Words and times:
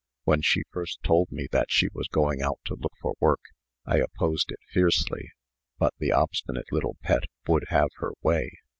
When 0.23 0.41
she 0.41 0.63
first 0.71 1.03
told 1.03 1.31
me 1.31 1.45
that 1.51 1.69
she 1.69 1.87
was 1.93 2.07
going 2.07 2.41
out 2.41 2.59
to 2.65 2.73
look 2.73 2.93
for 2.99 3.13
work, 3.19 3.41
I 3.85 3.97
opposed 3.97 4.51
it 4.51 4.57
fiercely; 4.67 5.29
but 5.77 5.93
the 5.99 6.11
obstinate 6.11 6.65
little 6.71 6.97
Pet 7.03 7.25
would 7.47 7.65
have 7.69 7.89
her 7.97 8.13
way. 8.23 8.49